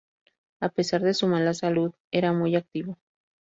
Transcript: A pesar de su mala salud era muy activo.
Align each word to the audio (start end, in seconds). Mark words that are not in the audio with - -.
A 0.61 0.69
pesar 0.69 1.03
de 1.03 1.13
su 1.13 1.27
mala 1.27 1.53
salud 1.53 1.93
era 2.09 2.33
muy 2.33 2.55
activo. 2.55 2.97